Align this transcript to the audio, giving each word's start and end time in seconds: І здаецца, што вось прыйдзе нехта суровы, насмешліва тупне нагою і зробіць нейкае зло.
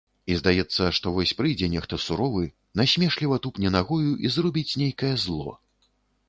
І 0.33 0.35
здаецца, 0.37 0.85
што 0.97 1.11
вось 1.17 1.33
прыйдзе 1.41 1.67
нехта 1.73 1.99
суровы, 2.05 2.41
насмешліва 2.81 3.37
тупне 3.45 3.69
нагою 3.77 4.11
і 4.27 4.33
зробіць 4.39 4.77
нейкае 4.85 5.13
зло. 5.27 5.49